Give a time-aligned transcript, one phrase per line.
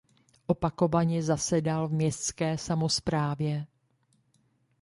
[0.47, 3.65] Opakovaně zasedal v městské samosprávě.